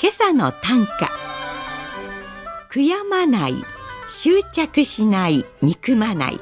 [0.00, 1.10] 今朝の短歌。
[2.70, 3.54] 悔やまない
[4.08, 6.40] 執着しない憎まない。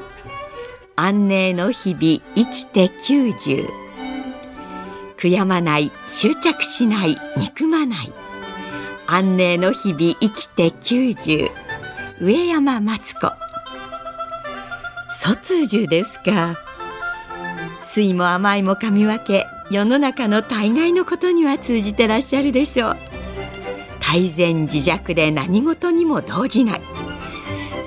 [0.95, 3.67] 安寧の日々生きて90
[5.19, 8.13] 悔やまない執着しない憎まない。
[9.07, 11.49] 安寧の日々生きて90
[12.21, 13.33] 上山マツ子
[15.19, 16.59] 卒樹ですか
[17.85, 23.16] 酸いも甘いも噛み分け世の中の大概のことには通じてらっしゃるでしょう。
[24.07, 26.81] 泰然自若で何事にも動じない。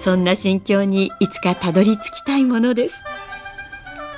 [0.04, 2.96] そんな心境にいつかたどり着きたいものです。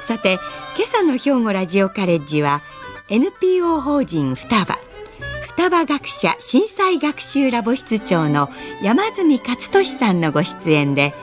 [0.08, 0.39] さて
[0.75, 2.63] 今朝の兵庫ラジオカレッジは
[3.09, 4.80] NPO 法人双葉
[5.43, 8.49] 双葉学者震災学習ラボ室長の
[8.81, 11.13] 山住勝利さんのご出演で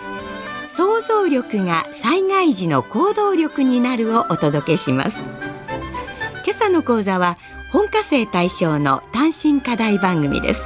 [0.77, 5.19] 想像力が災害時の行動力になるをお届けします。
[6.47, 7.37] 今朝の講座は
[7.71, 10.63] 本科生対象の単身課題番組です。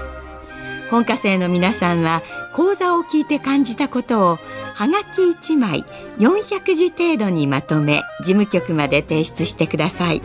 [0.89, 2.23] 本科生の皆さんは
[2.55, 4.39] 講座を聞いて感じたことを
[4.75, 5.85] はがき1枚
[6.19, 10.23] 400字程度にまとめ事務局まで提出してください。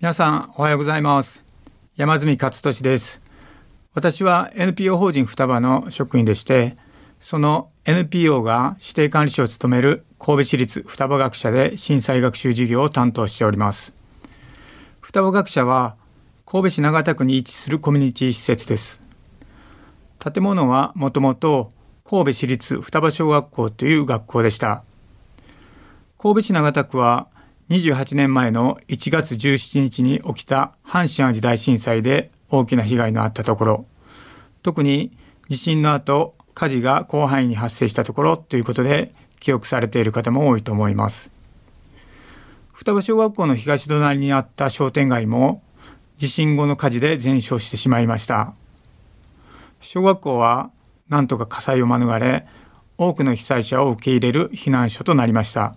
[0.00, 1.44] 皆さんおはようございます。
[1.94, 3.20] 山住勝利です。
[3.92, 6.78] 私は NPO 法人双葉の職員でして
[7.22, 13.94] その NPO が指定管理者を務める神戸市立双葉学者で震災学習事業を担当しております。
[15.00, 15.96] 双葉学者は
[16.46, 19.00] 神戸市長田区に位置するコミュニティ施設です。
[20.18, 21.70] 建物はもともと
[22.04, 24.82] 神戸市立双葉小学校という学校でした。
[26.18, 27.28] 神戸市長田区は
[27.70, 33.86] 28年前の1月17日に起きた阪神・淡路大震災で大きな被害のあったところ。
[34.64, 35.16] 特に
[35.48, 41.30] 地震の後火事が広範囲に発生したところということで記憶されている方も多いと思います。
[42.72, 45.62] 双葉小学校の東隣にあった商店街も
[46.18, 48.54] 地震後の火事で全焼してしまいました。
[49.80, 50.70] 小学校は
[51.08, 52.46] なんとか火災を免れ
[52.98, 55.74] 多くの被災者を受け入れる避難所となりました。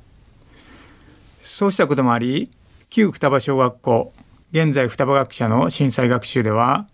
[1.42, 2.50] そうしたこともあり
[2.90, 4.14] 旧双葉小学校
[4.52, 6.88] 現在双葉学者の震災学習では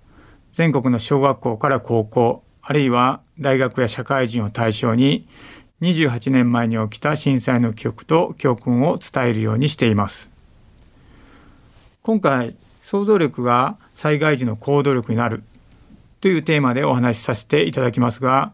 [0.51, 5.27] 全国の小学校から高校あるいは大学や社会人を対象に
[5.81, 10.31] 28年前に起きた震災の記憶と教訓を伝えるようにしています。
[12.03, 15.43] 今回想像力が災害時の行動力になる
[16.19, 18.53] というテーマでお話しさせていただきますが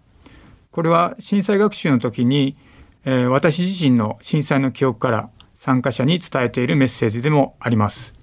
[0.72, 2.56] これは震災学習の時に、
[3.04, 8.14] えー、私自身の震災の記憶から参加者に伝えているメッセージでもあります。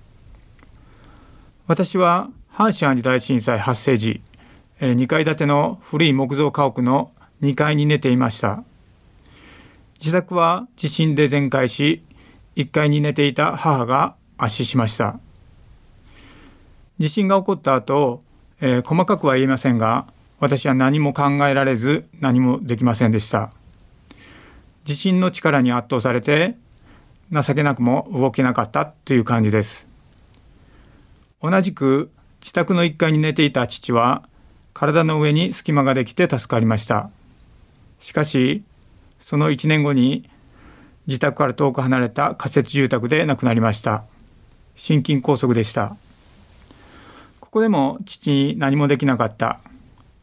[1.66, 4.22] 私は阪神・淡路大震災発生時
[4.80, 7.12] 2階建ての古い木造家屋の
[7.42, 8.64] 2階に寝ていました。
[10.00, 12.02] 自宅は地震で全壊し
[12.56, 15.18] 1階に寝ていた母が圧死しました。
[16.98, 18.22] 地震が起こった後、
[18.60, 20.06] えー、細かくは言えませんが
[20.38, 23.50] 私は何も考えられず何もできませんでした。
[24.84, 26.56] 地震の力に圧倒されて
[27.32, 29.88] 情けなくも動けなかったという感じです。
[31.42, 32.10] 同じく
[32.40, 34.28] 自宅の1階に寝ていた父は
[34.74, 37.10] 体の上に隙間ができて助かりました。
[38.00, 38.64] しかし
[39.20, 40.28] その1年後に
[41.06, 44.04] 自宅から遠く離れた仮設住宅で亡くなりました。
[44.76, 45.96] 心筋梗塞でした。
[47.40, 49.60] ここでも父に何もできなかった。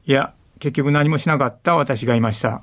[0.06, 1.76] いや結局何もしなかった。
[1.76, 2.62] 私がいました。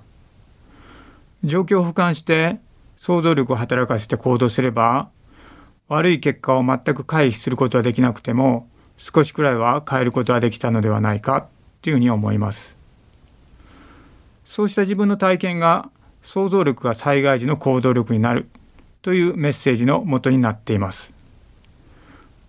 [1.43, 2.59] 状況を俯瞰して
[2.97, 5.09] 想像力を働かせて行動すれば
[5.89, 11.49] 悪い結果を全く回避することはできなくても少しくらいは変えることはできたのではないか。
[11.83, 12.77] というふうに思います
[14.45, 15.91] そうした自分の体験が
[16.23, 18.49] 想像力が災害時の行動力になる
[19.03, 21.15] というメッセージのもとになっています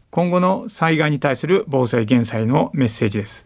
[0.10, 3.46] 今後の災害に対する防災減災のメッセージです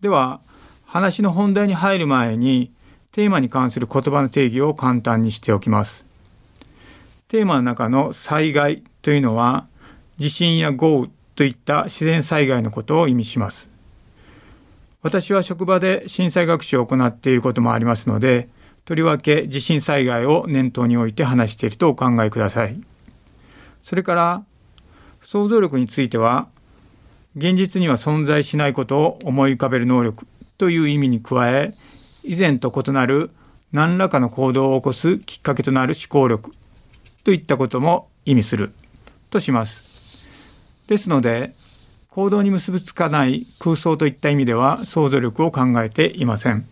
[0.00, 0.40] では
[0.84, 2.72] 話の本題に入る前に
[3.12, 6.04] テーマに関する言葉の定義を簡単にしておきます。
[7.28, 9.66] テーマの中の災害というのは
[10.16, 13.70] 地震や豪雨といった自然災害のことを意味します。
[15.06, 18.48] 私は職場で震災学習を行っていることもありますので、
[18.84, 22.76] とりわけ地震災害を念頭に置いて話しているとお考えください。
[23.84, 24.44] それから
[25.20, 26.48] 想像力については
[27.36, 30.26] 現実には存在しないことを思い浮かべる能力
[30.58, 31.72] という意味に加え
[32.24, 33.30] 以前と異なる
[33.70, 36.50] 何らかの行動を起こすきっかけとなる思考力
[37.22, 38.72] といったことも意味する
[39.30, 40.26] とします。
[40.88, 41.54] ですので
[42.16, 46.66] 行動に結びつかない空想といった意味では想像力を考えていません。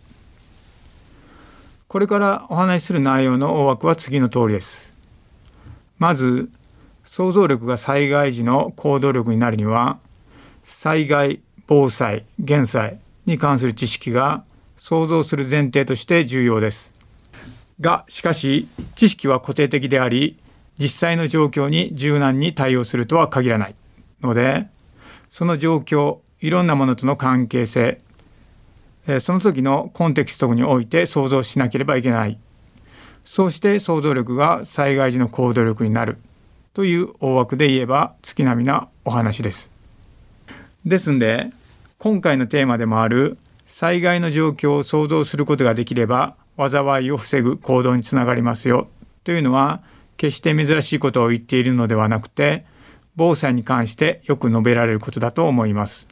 [1.87, 4.91] これからお話しする内容の大枠は次の通りです。
[5.99, 6.49] まず
[7.05, 9.99] 想像力が災害時の行動力になるには
[10.63, 14.45] 災害防災減災に関する知識が
[14.79, 16.91] 想像する前提として重要です
[17.83, 20.39] がしかし知識は固定的であり
[20.79, 23.75] 実際の状況に柔軟に対応するとは限らない
[24.23, 24.73] ので
[25.35, 28.01] その状況いろんなものとの関係性
[29.19, 32.39] その時のコンテキストにおいて想像しなければいけない。
[33.25, 36.19] そうして想像力が災害時の行動力になる。
[36.73, 39.73] という大枠で言えば月並みなお話です。
[40.87, 41.51] ですんで
[41.99, 43.37] 今回のテーマでもある
[43.67, 48.87] 災害の状況を想像することができれば災いを防ぐ行動につながりますよ。
[49.25, 49.83] というのは
[50.17, 52.65] 決して珍しいことを言っているのではなくて
[53.17, 56.09] 防災に関してよく述べられることだと思います。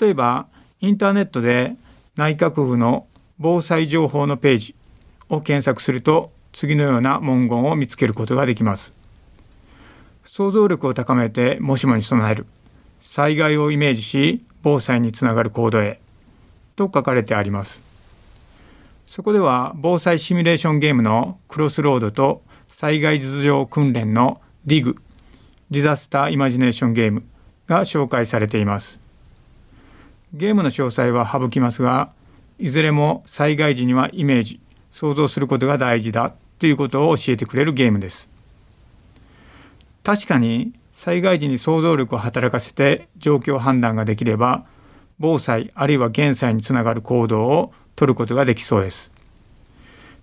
[0.00, 0.46] 例えば
[0.80, 1.76] インターネットで
[2.16, 3.06] 内閣府の
[3.38, 4.74] 防災情報のページ
[5.28, 8.94] を検索すると次のような文言を見つけることができます。
[10.24, 12.46] 想像力を高めてもしもに備える
[13.00, 16.00] 災害をイメージし防災につながる行動へ
[16.74, 17.84] と書かれてあります
[19.06, 24.96] そこでは防災シミュレーションゲームのクロスロードと災害実情訓練の DIG
[25.70, 27.24] ディザスターイマジネーションゲーム
[27.66, 29.00] が紹介されています。
[30.32, 32.10] ゲームの詳細は省きますが
[32.58, 38.30] いずれも災害時にはイメージ想像することが大事だということを教えてくれるゲームです。
[40.02, 44.64] 確かに災害時に想像力を働かせて状況判断ができれば
[45.18, 49.10] 防災あるいは減災につながる行動をとることができそうです。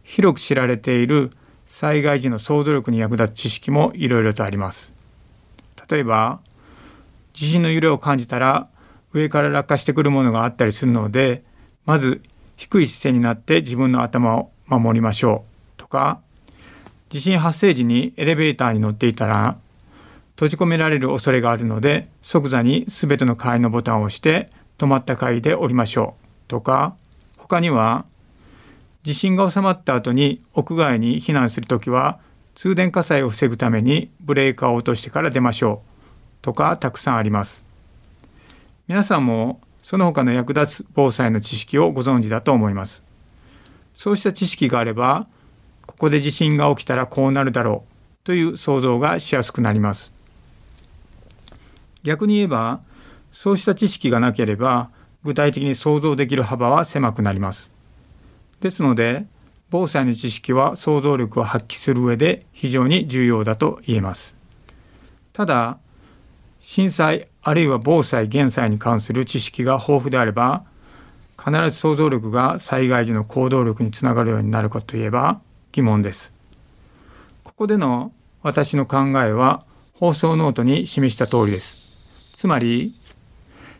[0.03, 1.31] 広く知られている
[1.65, 4.93] 災害時の想像力に役立つ知識もいろいろとあります。
[5.91, 6.39] 例えば
[7.33, 8.69] 地震の揺れを感じたら
[9.13, 11.43] 上から落下してくるものがあったりするので
[11.85, 12.21] まず
[12.55, 16.21] 低い姿勢になって自分の頭を守りましょうとか
[17.09, 19.57] 地震発生時にエレベーターに乗っていたら
[20.35, 26.95] 閉じ込められる恐れがあるので即座に全ての階のボタンを押して止まった階で降りましょうとか
[27.37, 28.05] 他には
[29.03, 32.19] 地震が収まった後に屋外に避難する時は
[32.55, 35.91] 通電火災を防ぐためにブレーカーを落としてから出ましょう。
[36.41, 37.65] とかたくさんあります。
[38.87, 43.03] 皆さんもその他の役立つ防災の知識をご存知だと思います。
[43.95, 45.27] そうした知識があれば
[45.85, 47.91] ここで地震が起きたらこうなるだろう。
[48.23, 50.13] という想像がしやすくなります。
[52.03, 52.81] 逆に言えば
[53.31, 54.89] そうした知識がなければ
[55.23, 57.71] 具体的に想像できる幅は狭くなります。
[58.59, 59.25] ですので
[59.71, 64.35] 防災の知識は想像力を発揮する上で非常に重要だと言えます。
[65.31, 65.79] ただ
[66.59, 70.65] 震災あるいは防災減災に関する知識が豊富であれば
[71.39, 75.39] 必ず想像力が災害時の行動力につながるようになるかといえば
[75.71, 76.33] 疑問です。
[77.45, 78.11] ここでの
[78.43, 79.63] 私の考えは
[79.93, 81.77] 放送ノートに示した通りです。
[82.33, 82.93] つまり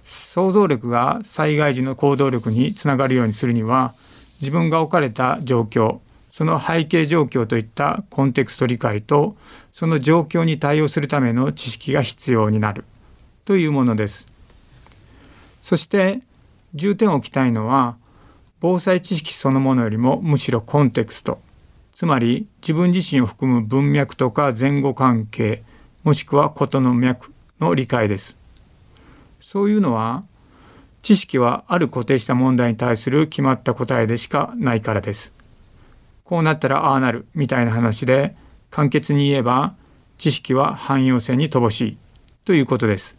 [0.05, 3.93] 想像力が災害時の行動力につながるようにするには
[4.41, 6.00] 自分が置かれた状況
[6.31, 9.36] その背景状況といったコンテクスト理解と
[9.74, 12.86] その状況に対応するための知識が必要になる
[13.45, 14.27] というものです。
[15.62, 16.21] そして
[16.74, 17.98] 重点を置きたいのは
[18.62, 21.39] 防災知識そのものよりもむしろコンテクスト
[21.93, 25.63] つまり自分自身を含む文脈とか前後関係
[26.03, 28.38] もしくは事の脈の理解です。
[29.39, 30.24] そういうのは
[31.01, 35.34] 知識はある固定した問題に対する決まった答えでしかないからです。
[36.24, 38.36] こうなったらああなるみたいな話で
[38.70, 39.75] 簡潔に言えば
[40.17, 41.98] 知識は汎用性に乏しい
[42.46, 43.17] ということです。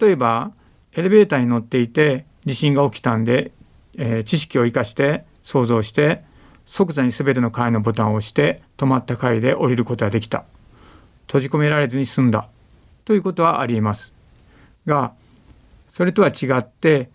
[0.00, 0.52] 例えば
[0.92, 3.52] エレベーターに乗っていて地震が起きたんで、
[3.96, 6.22] えー、知識を生かして想像して
[6.66, 10.44] 即座に全ての階のボタンを押して止まった階で降りることができた
[11.26, 12.48] 閉じ込められずに済んだ
[13.04, 14.12] ということはありえます。
[14.86, 15.12] が
[15.90, 17.10] それとは違って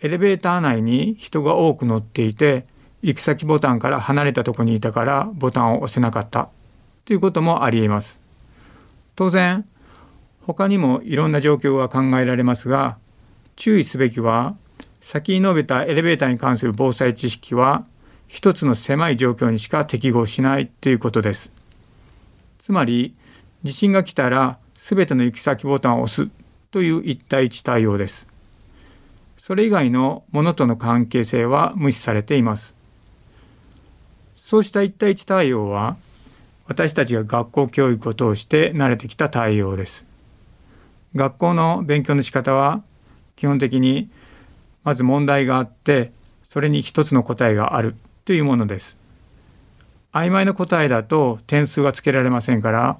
[0.00, 2.66] エレベーター内に人が多く乗っていて
[3.00, 6.50] 行き先ボタンから離れたとこにいたからボタンを押せなかった
[7.04, 8.20] ということもありえます。
[9.14, 9.64] 当然
[10.42, 12.98] 他にもいろんな状況が考えられますが
[13.54, 14.56] 注意すべきは
[15.00, 17.86] 先に述べたエレベーターに関する防災知識は
[18.26, 21.52] 一つの狭い状況にしか適合しないということです。
[22.58, 23.14] つまり
[23.62, 26.28] 地震が来たら全ての行き先ボタンを押す
[26.76, 28.28] という一対一対応です。
[29.38, 32.76] それ以外のものとの関係性は無視されています。
[34.36, 35.96] そうした一対一対応は
[36.66, 40.04] 私たちが学校教育を通して慣れてきた対応です。
[41.14, 42.82] 学校の勉強の仕方は
[43.36, 44.10] 基本的に
[44.84, 46.12] まず問題があって
[46.44, 48.98] それに一つの答えがあるというものです。
[50.12, 52.98] 曖昧な答えだと点数がつけられませんから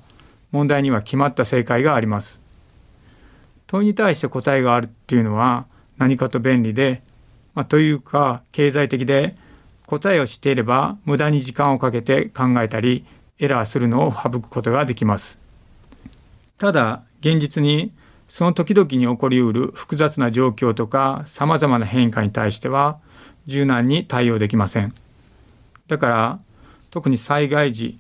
[0.51, 2.46] 問題には決まった正解があります。
[3.67, 5.67] 問いに対して答えがあるっていうのは
[5.99, 7.03] 何かと便利で、
[7.55, 9.37] まあ、というか経済的で
[9.87, 13.05] 答えを知っていれば無駄に時間をかけて考えたり
[13.39, 15.39] エラーするのを省くことができます。
[16.59, 17.93] ただ現実に
[18.29, 22.99] その時々に起こりうる複雑な状況とか様々な変化に対しては
[23.47, 24.95] 柔軟に対応できません。
[25.87, 26.39] だから
[26.91, 27.99] 特に災害時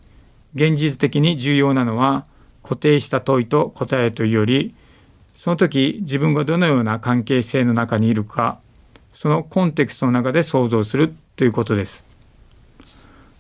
[0.55, 2.27] 現実的に重要なのは
[2.63, 4.75] 固定した問いと答えというより
[5.37, 8.59] その時自分がどのような関係性の中にいるか
[9.13, 12.05] そのコンテクストの中で想像するということです。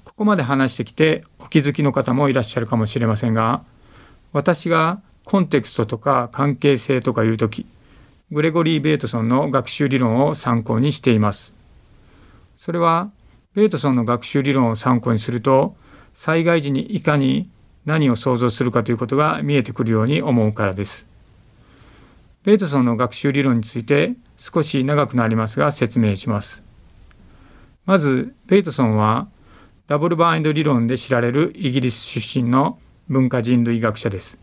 [0.04, 3.62] ここまで話してきてお気づきの方もいらっしゃるかもしれませんが
[4.32, 7.66] 私がコンテクストとか関係性とかいう時
[8.30, 11.54] グレゴリー・ベートソンの学習理論を参考にしています。
[12.58, 13.10] それは
[13.54, 15.74] ベートソンの学習理論を参考にすると
[16.14, 17.48] 災害時にいかに
[17.84, 21.05] 何を想像するかということが見えてくるように思うからです。
[22.46, 26.62] ベートソンの学習理論について少し長くなりますが説明します。
[27.86, 29.26] まず、ベートソンは
[29.88, 34.38] ダブルバインド理論で知られるイギリス出身の文化人類学者です。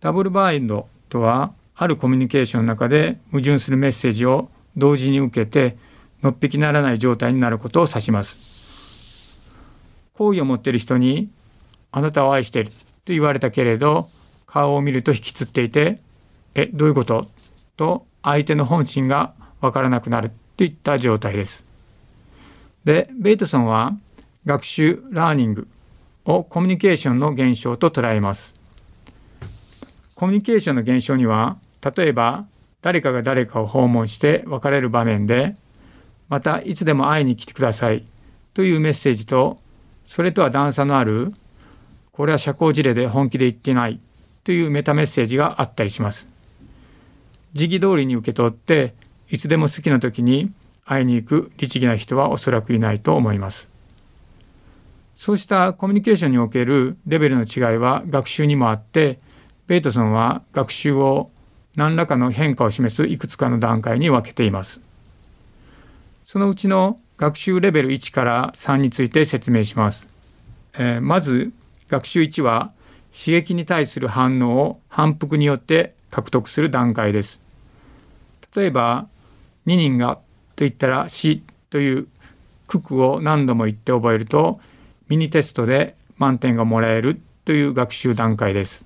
[0.00, 5.76] ダブルバインドとはあるコミュニケーションの中で矛盾するメッセージを同時に受けて
[6.22, 9.38] のっぴきならない状態になることを指します。
[10.14, 11.30] 好意を持っている人に
[11.92, 12.76] あなたを愛していると
[13.08, 14.08] 言われたけれど
[14.46, 16.00] 顔を見ると引きつっていて
[16.54, 17.28] えどういうこと？
[17.76, 21.64] と相手の本心がわからなくなるといった状態です。
[22.84, 23.94] でベイトソンは
[24.44, 25.68] 学習ラーニング
[26.24, 28.54] をコミュニケーションの現象と捉えます。
[30.14, 31.56] コミュニケーションの現象には
[31.96, 32.44] 例えば
[32.82, 35.56] 誰かが誰かを訪問して別れる場面で
[36.28, 38.04] またいつでも会いに来てください
[38.54, 39.58] というメッセージと
[40.04, 41.32] それとは段差のある
[42.12, 43.98] これは社交辞令で本気で言ってない
[44.44, 46.28] というメタメッセージがあったりします。
[47.52, 48.94] 時期通りに受け取って
[49.28, 50.52] いつでも好きな時に
[50.84, 53.70] 会いに行く律儀な人はおそらくいないと思います。
[55.16, 59.18] そうしたコミュニケーションにおけるレベルの違いは学習にもあって
[59.66, 61.30] ベイトソンは学習を
[61.76, 64.80] 何らかの変化を示すいくつかの段階に分けています。
[66.26, 70.08] そのうちの学習レベル1から3について説明します。
[70.74, 71.52] えー、まず
[71.88, 72.72] 学習1は
[73.12, 77.39] 刺激に対する反応を反復によって獲得する段階です。
[78.54, 79.08] 例えば
[79.66, 82.08] 2人がと言ったら死という
[82.68, 84.60] 九九を何度も言って覚えると
[85.08, 88.84] ミニテストで満点がもらえるという学習段階です。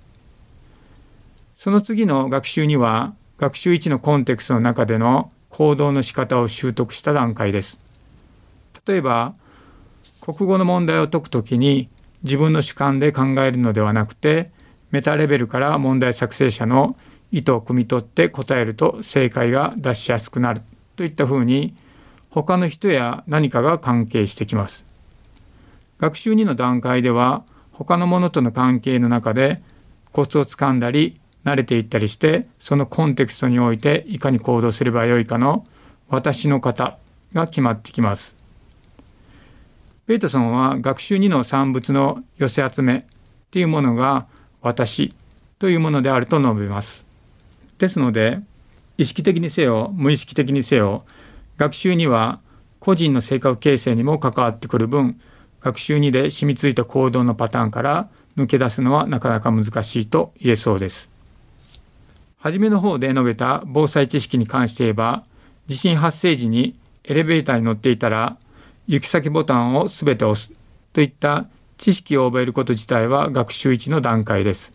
[1.56, 7.80] その次の学習には学習1のコンテクストの中での行動の仕方を習得した段階です。
[8.86, 9.34] 例えば
[10.20, 11.88] 国語の問題を解くときに
[12.22, 14.50] 自分の主観で考えるのではなくて
[14.90, 16.96] メタレベルから問題作成者の
[17.34, 20.60] 意図を汲み取って答えると正解が出しやすくなる
[20.94, 21.74] といったふうに
[22.30, 24.86] 他の人や何かが関係してきます。
[25.98, 29.60] 学習2の段階では他のものとの関係の中で
[30.12, 35.64] コツをつかんだり慣れていったりしてそのコンテクストにおいていかに行動すればよいかの
[36.08, 36.98] 私の型
[37.32, 38.36] が決まってきます。
[40.06, 43.04] ベートソンは学習2の産物の寄せ集めっ
[43.50, 44.28] ていうものが
[44.62, 45.12] 私
[45.58, 47.03] というものであると述べます。
[47.84, 48.40] ですので
[48.96, 51.04] 意識的にせよ無意識的にせよ
[51.58, 52.40] 学習には
[52.80, 55.20] 個人の性格形成にも関わってくる分
[55.60, 61.10] 学習にで染みついた行動のパターンから抜け出すのはなかなか難しいと言えそうです。
[62.38, 65.24] 初めの方で述べた防災知識に関して言えば
[65.66, 68.36] 地震発生時にエレベーターに乗っていたら
[68.86, 70.52] 行き先ボタンを全て押す
[70.92, 71.46] といった
[71.78, 74.74] 知識を覚えること自体は学習1の段階です。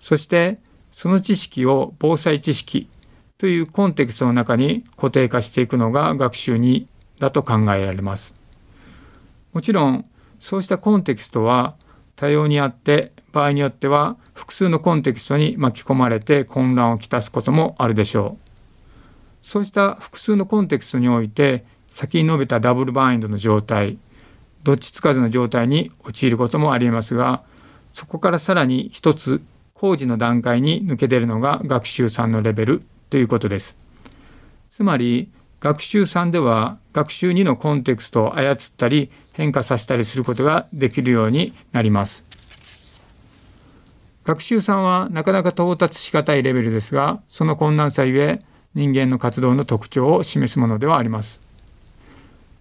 [0.00, 0.58] そして
[0.92, 2.88] その知識を防災知識
[3.38, 6.86] というコンテクストの中に固定化していくのが学習2
[7.18, 8.34] だと考えられます。
[9.52, 10.04] もちろん
[10.38, 11.74] そうしたコンテクストは
[12.14, 18.50] 多様にあって場合によっては複数のコンテクストに巻き込まれて混乱をきたすこともあるでしょう。
[19.42, 23.98] そうした複数のコンテクストにおいて先に述べたダブルバインドの状態
[24.62, 27.42] どっちつかずの状態に陥ることもありえますが
[27.92, 29.42] そこからさらに一つ
[29.82, 33.76] 工事の段階に抜け出るのが学習3のレベルということです。
[34.70, 42.22] つまり学習3では学習2のコンテクストを操ったり変化させたりすることができるようになります。
[44.22, 48.38] 学習3はなかなか到達しがたいレベルですがその困難さゆえ
[48.76, 51.40] 人間の活動の特徴を示すものではあります。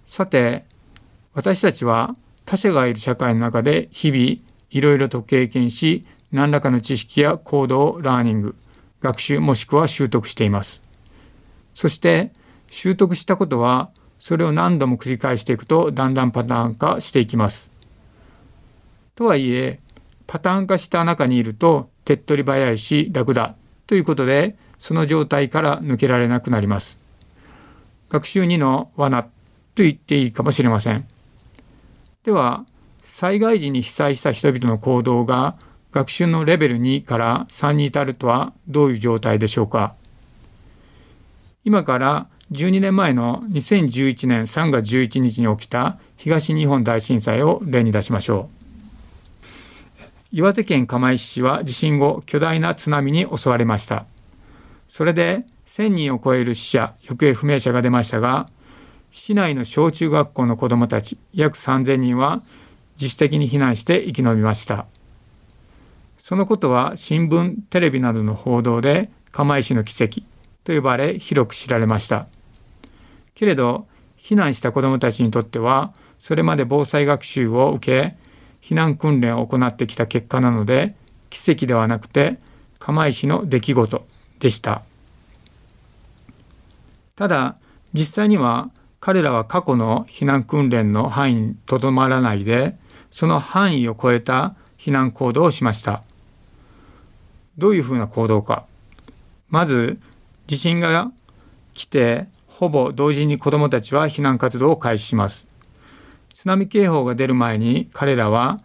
[0.08, 0.66] さて
[1.36, 8.56] 私たちは他者がいる社会の中で日々いろいろと経験し何らかの知識や行動をラーニング
[9.02, 10.82] 学習もしくは習得しています。
[11.74, 12.32] そして
[12.70, 17.72] 習得したことはそれを何度も繰り返していくとだんだんパターン化していきます。
[19.16, 19.80] とはいえ
[20.28, 23.56] パターン化した中にいると手っ取り早いし楽だ
[23.88, 26.98] ということでその状態から抜けられなくなります。
[28.10, 29.30] 学習2の罠と
[29.78, 31.06] 言っていいかもしれません。
[32.24, 32.66] では
[33.04, 35.56] 災害時に被災した人々の行動が
[35.92, 39.96] 学習のレベル2から3に至るとはどういう状態でしょうか？
[41.64, 48.62] 今から12年前の2011年3月11日に起きた東日本大震災を例に出しましょう。
[50.34, 54.06] 岩手県釜石市は地震後巨大な津波に襲われました。
[54.88, 58.48] それで1000人を超える死者、行方不明者が出ましたが、
[59.12, 62.42] 市内の小中学校の子どもたち約3000人は
[62.96, 64.86] 自主的に避難して生き延びました。
[66.32, 70.22] そのことは新聞、テレビなどの報道で釜石の奇跡
[70.64, 72.26] と呼ばれ広く知られました。
[73.36, 73.86] けれど、
[74.18, 78.16] 避難した子どもたちにとっては、それまで防災学習を受け、
[78.62, 80.96] 避難訓練を行ってきた結果なので、
[81.30, 82.40] 奇跡ではなくて
[82.80, 84.08] 釜石の出来事
[84.40, 84.84] でした。
[87.18, 87.58] ただ
[87.92, 88.72] 実際には
[89.02, 92.78] 彼らは過去の避難訓練の範囲にとどまらないで
[93.12, 96.04] その範囲を超えた避難行動をしました。
[97.58, 98.66] どういうふうな行動か。
[99.50, 100.00] まず
[100.48, 101.12] 地震が
[101.74, 105.48] 来てほぼ同時に子どもたちは避難活動を開始します。
[106.34, 108.60] 津波警報が出る前に彼らは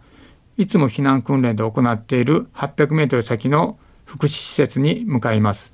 [0.57, 5.73] いつも避難訓練で行っている800メートル先の福祉施設に向かいます。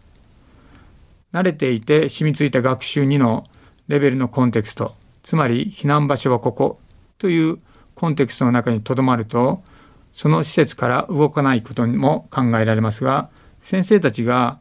[1.31, 3.45] 慣れていて染みついた学習2の
[3.87, 6.79] レベルのコンテクスト、つまり避難場所はここ
[7.17, 7.59] という
[7.95, 9.63] コンテクストの中にとどまると、
[10.13, 13.29] その施設から動かないことにも考えられますが、
[13.61, 14.59] 先生たちが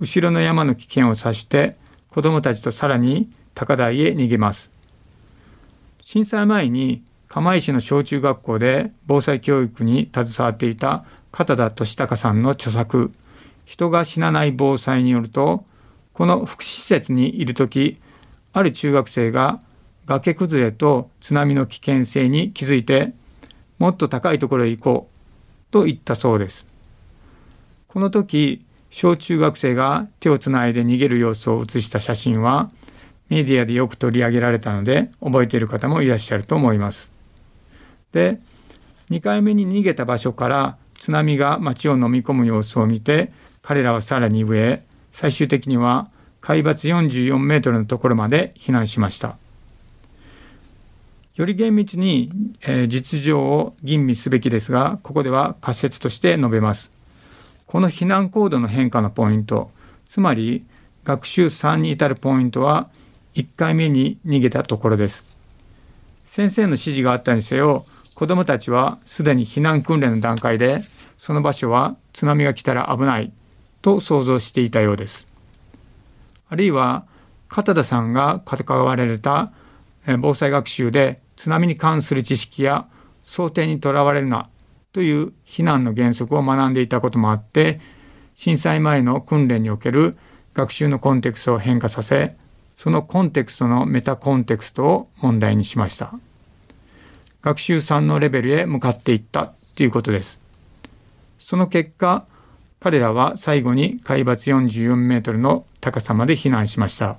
[0.00, 1.76] 後ろの山の危険を察して
[2.10, 4.70] 子どもたちとさらに高台へ逃げます。
[6.00, 13.10] 震災前に釜石の小中学校で防災教育に携わっていた片田俊孝さんの著作
[13.64, 15.64] 「人が死なない防災」によると
[16.12, 18.00] この福祉施設にいる時
[18.52, 19.60] ある中学生が
[20.06, 23.14] 崖崩れと津波の危険性に気づいて
[23.78, 26.66] もっと高いところへ行こうと言ったそうです。
[27.88, 32.70] この時小中学生が手をつないで逃げる様子を写した写真は
[33.28, 37.12] メディアでよく取り上げられたので覚えている方もいらっしゃると思います。
[38.12, 38.38] で
[39.10, 43.32] 2回目に逃げた場所から津波が町を飲み込む様子を見て
[43.62, 46.08] 彼らはさらに上へ最終的には
[46.40, 49.38] 海抜44メートルのところまで避難しました
[51.36, 52.30] より厳密に、
[52.62, 56.92] えー、実情を吟味すべきですがここでは仮説として述べます
[57.66, 59.70] この避難行動の変化のポイント
[60.06, 60.64] つまり
[61.02, 62.88] 学習3に至るポイントは
[63.34, 65.24] 1回目に逃げたところです
[66.24, 70.84] 先生の指示があったにせよ子どもたちはすでに避難訓練の段階で
[71.18, 73.32] その場所は津波が来たら危ない
[73.82, 75.26] と想像していたようです。
[76.48, 77.04] あるいは
[77.48, 79.52] 片田さんが関わられた
[80.20, 82.86] 防災学習で津波に関する知識や
[83.22, 84.48] 想定にとらわれるな
[84.92, 87.80] という避難の原則を学んでいたこともあって
[88.34, 90.16] 震災前の訓練における
[90.54, 92.36] 学習のコンテクストを変化させ
[92.76, 96.12] そのコンテクストのメタコンテクストを問題にしました。
[97.42, 100.40] 学習3のレベルへ向かっていったということです。
[101.38, 102.26] その結果、
[102.80, 107.16] 彼らは最後に海抜44メートルの高さまで避難しました。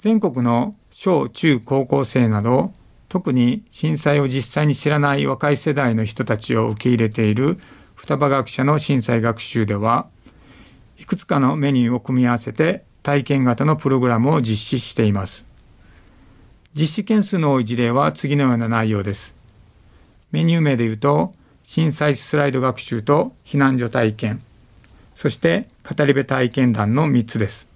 [0.00, 2.74] 全国の小中高校生など、
[3.08, 7.56] 特に震災を実際に知らない若い世代の人たちを受け入れている
[7.94, 10.08] 双葉学者の震災学習では、
[10.98, 15.46] いくつかのメニューを組み合わせて体験型のプログラムを実施しています。
[16.74, 19.34] 実施件数の多い事例は次のような内容です。
[20.32, 21.32] メニュー名で言うと、
[21.64, 24.42] 震災スライド学習と避難所体験、
[25.16, 27.69] そして語り部体験談の3つです。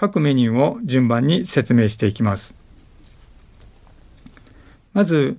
[0.00, 2.54] 各メニューを順番に説明していきます。
[4.94, 5.38] まず、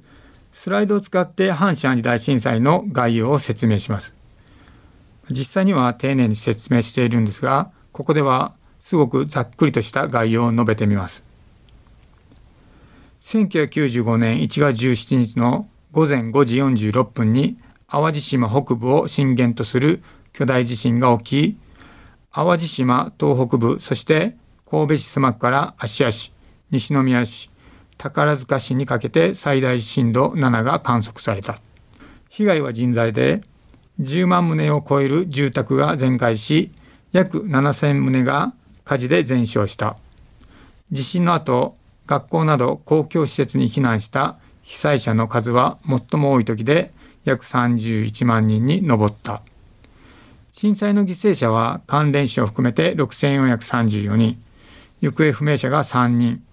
[0.53, 4.13] スライドを使って阪神・淡路大震災の概要を説明します
[5.31, 11.23] 実際には丁寧に説明しているんですがここではすごくざっくりとした概要を述べてみます
[13.21, 21.57] 1995年1月17日の午前5時46分に淡路島北部を震源とする巨大地震が起き
[22.33, 24.35] 淡路島東北部そして
[24.71, 26.31] 神戸市須磨区から芦屋市
[26.69, 27.49] 西宮市
[27.97, 31.57] 宝塚市にかけて最大震度7が観測された。
[32.29, 33.41] 被害は人材で
[33.99, 36.71] 10万棟を超える住宅が全壊し
[37.11, 38.53] 約7000棟が
[38.85, 39.97] 火事で全焼した。
[40.89, 41.75] 地震の後
[42.07, 46.93] 学校など公共施設に避難した被災者の数は最も多い時で
[47.25, 49.41] 約31万人に上った。
[50.53, 54.41] 震災の犠牲者は関連死を含めて6434人。
[55.01, 56.43] 行方不明者が3人。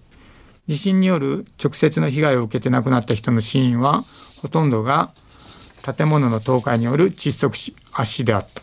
[0.67, 4.03] 地震による直接の被害を受けて亡くなった人の死因は
[4.41, 5.11] ほとんどが
[5.81, 8.61] 建物の倒壊による窒息死圧死であった。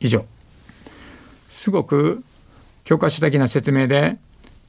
[0.00, 0.26] 以上。
[1.48, 2.22] すごく
[2.84, 4.18] 教科書的な説明で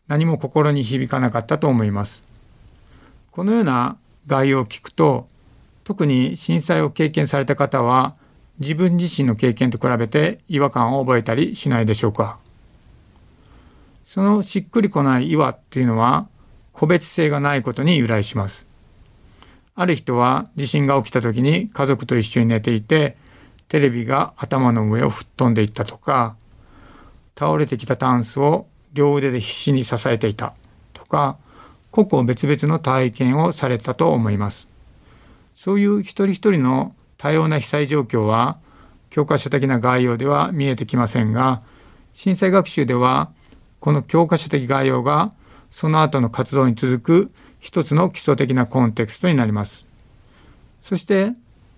[0.07, 2.23] 何も心に響かなかったと思います。
[3.31, 5.27] このような概要を聞くと
[5.83, 8.15] 特に震災を経験された方は
[8.59, 12.39] 自分自身の経験と比べて違和感を覚えたりしないでしょうか。
[14.05, 16.27] そのしっくりこない違和っていうのは
[16.71, 18.67] 個別性がないことに由来します。
[19.75, 23.17] ある人は地震が起きた時に家族と一緒に寝ていて
[23.67, 26.37] テレビが頭の上を吹っ飛んでいったとか
[27.37, 30.53] 倒れてきたタンスを両腕で必死に支えていた
[30.93, 31.37] とか
[31.91, 34.69] 個々別々の体験をされたと思います。
[35.53, 38.57] そういう一人一人の多様な被災状況は
[39.09, 41.61] 教科書的な概要では見えてきませんが
[42.13, 43.31] 震災学習では
[43.79, 45.33] この教科書的概要が
[45.71, 49.87] その後の活動に続く一つの基礎的なコンテクストになります。
[50.81, 51.33] そして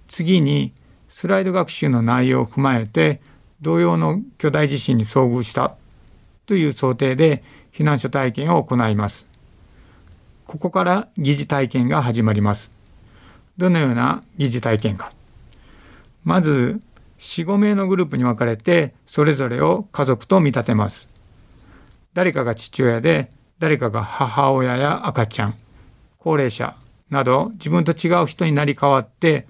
[0.07, 0.73] 次に
[1.07, 3.21] スライド学習の内容を踏まえて
[3.62, 5.75] 同様の巨大地震に遭遇した
[6.45, 9.27] という想定で避難所体験を行います。
[10.45, 12.71] ここから疑似体験が始まります。
[13.57, 15.12] どのような疑似体験か。
[16.23, 16.81] まず
[17.19, 21.10] 4、5名のグループに分かれてそれぞれを家族と見立てます。
[22.17, 25.58] 誰かが父親で誰かが母親や赤ちゃん
[26.17, 26.75] 高齢者
[27.12, 29.45] など自分と違う人になり変わって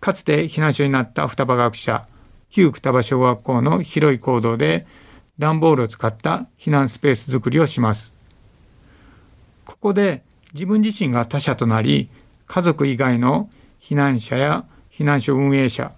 [0.00, 2.06] かつて避難所になった双葉学者
[2.48, 4.86] 旧双葉小学校の広い行動で
[5.38, 8.14] 段ボールを使った避難スペース作りをします。
[9.66, 10.22] ここで
[10.54, 12.08] 自分自身が他者となり
[12.46, 15.92] 家族以外の避難者や避難所運営者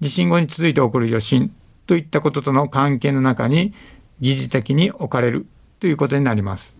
[0.00, 1.54] 地震後に続いて起こる余震
[1.86, 3.72] といったこととの関係の中に
[4.20, 5.46] 疑似的に置かれる
[5.78, 6.76] ということになります。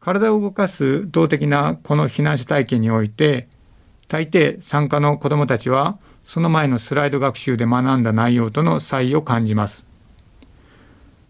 [0.00, 3.48] 体を動かす動的なこの避難者体験において
[4.08, 9.86] 大抵参加の子どもたちはその前のスライド学習で学んだ内容との差異を感じます。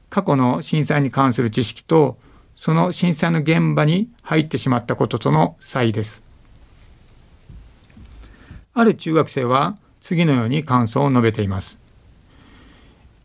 [0.08, 2.16] 過去の震災に関する知識と
[2.54, 6.22] その震災の現場に入ってしまったこととの差異です。
[8.74, 11.79] ある中学生は次のように感想を述べています。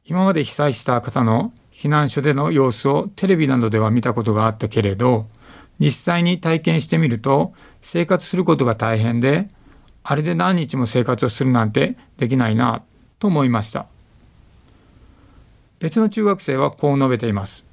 [0.07, 5.25] 今まで被災した方の避難所での様子をテレビなどでは見たことがあったけれど
[5.79, 9.47] 実際に体験してみると生活することが大変で
[10.03, 12.83] あれで何日も生活をするなんてできないな
[13.17, 13.87] と思いました。
[15.79, 17.65] 別の中学生はこう述べています。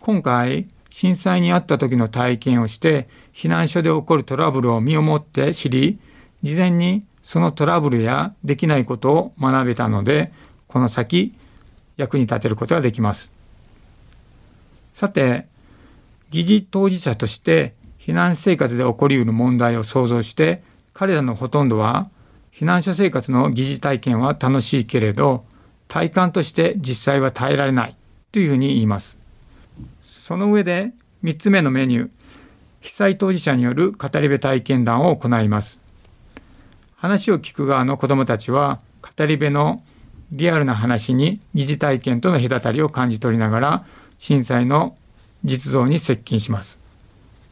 [0.00, 5.98] 今回震災にあった時の体験をして避難所で起こるトラブルを身をもって知り
[6.42, 10.30] 事前にそのトラブルやできないことを学べたので
[10.74, 11.32] この先
[11.96, 13.30] 役に立てることができます。
[14.92, 15.46] さて、
[16.30, 22.10] 疑似当事者として避難生活で起こりうる問題を想像して彼らのほとんどは
[22.52, 25.44] 避難所生活の疑似体験は楽しいけれど
[25.86, 27.96] 体感として実際は耐えられない
[28.32, 29.16] というふうに言います。
[30.02, 30.90] その上で
[31.22, 32.10] 3つ目のメニュー
[32.80, 35.80] 被災当事者による語り部体験談を行います。
[36.96, 38.80] 話を聞く側の子どもたちは
[39.16, 39.80] 語り部の
[40.32, 43.84] リアルな話に疑似体験との隔たりを感じ取りながら
[44.18, 44.96] 震災の
[45.44, 46.80] 実像に接近します。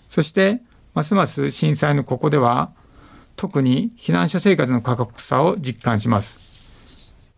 [0.08, 0.60] そして
[0.94, 2.72] ますます震災のここでは
[3.36, 6.40] 特に避難所生活の過酷さを実感します。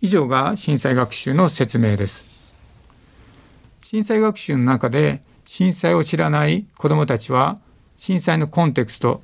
[0.01, 2.27] 以上が震災学習の説明です。
[3.83, 7.59] 震災学習の中で震災を知らない子どもたちは
[7.97, 9.23] 震災のコンテクスト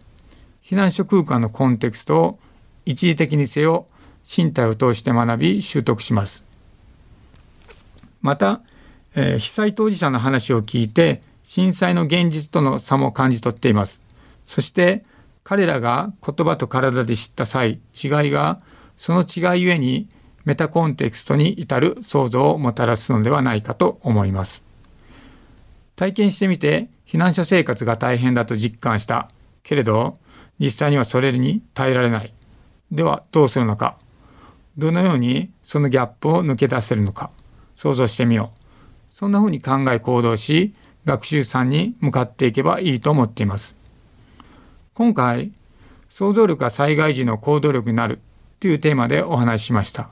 [0.63, 2.39] 避難所空間のコンテクストを
[2.85, 3.87] 一時的にせよ
[4.25, 6.45] 身体を通して学び習得します。
[8.23, 8.61] また、
[9.15, 14.01] えー、被災当事者の話を聞いて震災の現実との差も感じ取っています。
[14.45, 15.05] そして
[15.43, 17.79] 彼らが言葉と体で知った際違
[18.29, 18.61] いが
[18.97, 20.09] その違いゆえに
[20.45, 24.63] メタコンテクストに至る想像をもたらすのではないかと思います
[25.97, 29.29] 体験してみて避難所生活が大変だと実感した
[29.63, 30.19] けれど
[30.59, 32.33] 実際にはそれに耐えられない
[32.91, 33.97] ではどうするのか
[34.79, 37.31] どのようにそのギャップを抜け出せるのか。
[37.75, 38.61] 想像してみよう。
[39.11, 43.77] そんなふうに考え行動し学習さんに向かっていけばいいと思っています。
[44.95, 45.53] 今回
[46.09, 48.21] 想像力が災害時の行動力になる
[48.59, 50.11] というテーマでお話ししました。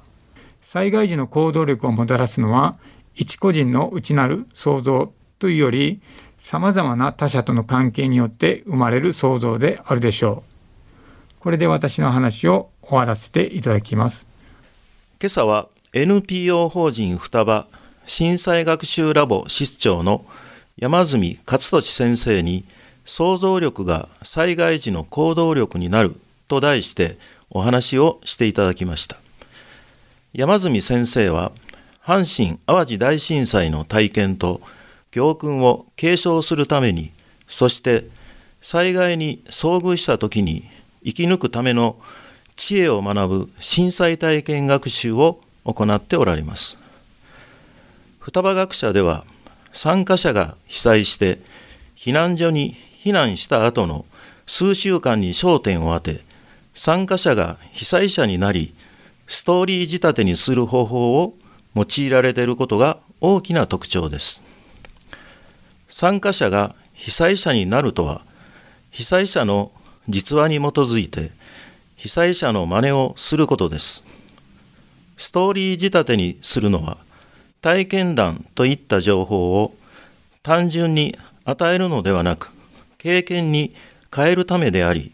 [0.63, 2.79] 災害時の行動力をもたらすのは
[3.15, 6.01] 一個人の内なる想像というより
[6.39, 11.41] 様々な他者との関係によって生まれる想像であるでしょう。
[11.41, 14.28] これで私の話を終わらせていただきます。
[15.21, 17.67] 今朝は NPO 法人双葉
[18.07, 20.25] 震災学習ラボ室長の
[20.77, 22.65] 山住勝利先生に
[23.05, 26.15] 想像力が災害時の行動力になる
[26.47, 27.19] と題して
[27.51, 29.17] お話をしていただきました。
[30.35, 31.51] 山住先生は
[32.01, 34.61] 阪神・淡路大震災の体験と
[35.11, 37.11] 教訓を継承するために
[37.49, 38.05] そして
[38.63, 40.71] 災害に遭遇した時に
[41.05, 41.97] 生き抜くための
[42.59, 46.77] 知恵を学ぶ震災体験学習を行っておられます。
[48.19, 49.25] 双葉学者では
[49.73, 51.39] 参加者が被災して
[51.97, 54.05] 避難所に避難した後の
[54.47, 56.21] 数週間に焦点を当て
[56.75, 58.75] 参加者が被災者になり
[59.29, 61.35] ストーリー仕立てにする方法を
[61.77, 64.43] 用いられていることが大きな特徴です。
[65.89, 68.23] 参加者が被災者になるとは
[68.91, 69.71] 被災者の
[70.09, 71.31] 実話に基づいて
[71.99, 74.05] 被災者の真似をすることです。
[75.17, 76.97] ストーリー仕立てにするのは
[77.61, 79.75] 体験談といった情報を
[80.45, 82.53] 単純に与えるのではなく
[82.99, 83.75] 経験に
[84.15, 85.11] 変えるためであり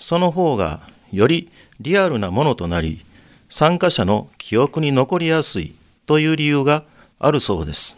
[0.00, 0.80] その方が
[1.12, 3.04] よりリアルなものとなり
[3.48, 6.82] 参加者の記憶に残りやすいという理由が
[7.20, 7.96] あるそうです。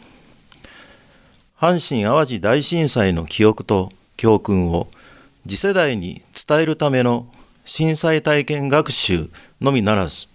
[1.58, 4.88] 阪神・淡路大震災の記憶と教訓を
[5.48, 7.28] 次世代に伝えるための
[7.66, 9.28] 震災体験学習
[9.60, 10.28] のみならず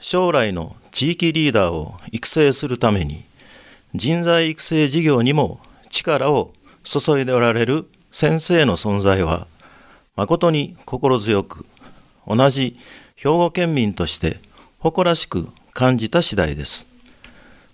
[0.00, 3.24] 将来の地域リーダーを育成するために
[3.94, 9.46] 人材育成事業にも力を注いでおられる先生の存在は
[10.16, 11.66] 誠に心強く
[12.26, 12.78] 同じ
[13.14, 14.38] 兵庫県民として
[14.78, 16.86] 誇らしく感じた次第です。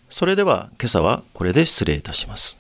[0.08, 2.58] それでは今朝はこれで失礼いたします。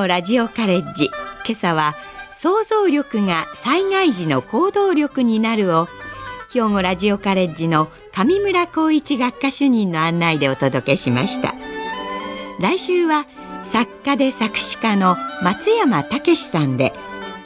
[0.00, 1.10] 語ラジオカレッジ。
[1.46, 1.94] 今朝は
[2.38, 5.88] 想像力が災害時の行動力になるを
[6.52, 11.54] 兵庫ラジオカレッジの上村光一学科主任の案内でお届けしました。
[12.60, 13.26] 来週は
[13.70, 16.94] 作家で作詞家の松山武さんで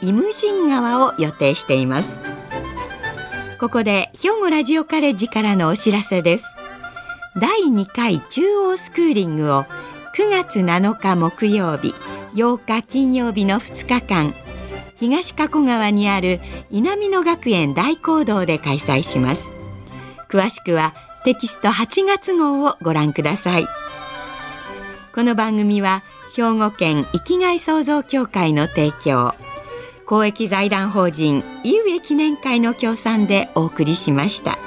[0.01, 2.19] イムジン川を予定しています。
[3.59, 6.45] ここで兵庫ラジオカレッジからのお知らせです。
[7.37, 9.65] 第2回中央スクーリングを
[10.15, 11.93] 9月7日木曜日
[12.35, 14.35] 8日金曜日の2日間
[14.97, 19.43] 東加古川にある稲美野学園大講堂で開催します
[20.29, 20.93] 詳しくは
[21.23, 23.65] テキスト8月号をご覧ください
[25.13, 26.03] この番組は
[26.35, 29.33] 兵庫県生きがい創造協会の提供
[30.05, 34.59] 公益財団法人井上記念会の協賛でお送りしました。